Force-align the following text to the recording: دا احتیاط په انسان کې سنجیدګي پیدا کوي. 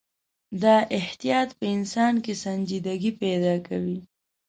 دا 0.61 0.75
احتیاط 0.99 1.49
په 1.59 1.65
انسان 1.75 2.13
کې 2.23 2.33
سنجیدګي 2.43 3.11
پیدا 3.21 3.55
کوي. 3.67 3.99